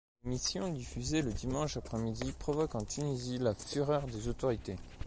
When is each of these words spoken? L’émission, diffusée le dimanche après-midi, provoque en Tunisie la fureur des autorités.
L’émission, 0.23 0.67
diffusée 0.73 1.21
le 1.21 1.31
dimanche 1.31 1.77
après-midi, 1.77 2.33
provoque 2.39 2.73
en 2.73 2.83
Tunisie 2.83 3.37
la 3.37 3.53
fureur 3.53 4.07
des 4.07 4.29
autorités. 4.29 4.75